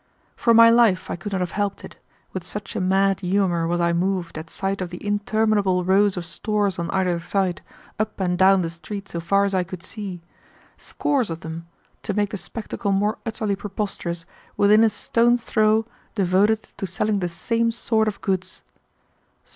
[0.35, 1.95] For my life I could not have helped it,
[2.33, 6.25] with such a mad humor was I moved at sight of the interminable rows of
[6.25, 7.61] stores on either side,
[7.99, 10.23] up and down the street so far as I could see
[10.75, 11.67] scores of them,
[12.01, 14.25] to make the spectacle more utterly preposterous,
[14.57, 18.63] within a stone's throw devoted to selling the same sort of goods.